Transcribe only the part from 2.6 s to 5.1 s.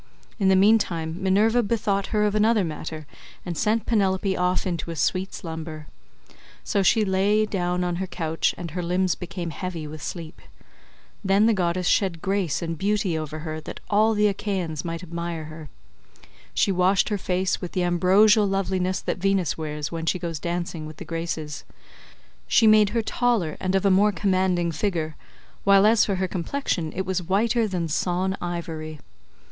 matter, and sent Penelope off into a